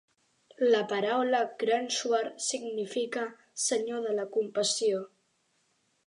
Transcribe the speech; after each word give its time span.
La 0.59 0.83
paraula 0.87 1.41
"Ghrneshwar" 1.63 2.31
significa 2.45 3.25
"senyor 3.67 4.01
de 4.09 4.15
la 4.21 4.25
compassió". 4.39 5.03